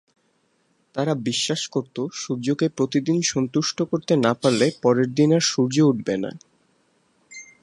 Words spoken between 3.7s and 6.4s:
করতে না পারলে পরের দিন আর সূর্য উঠবে না।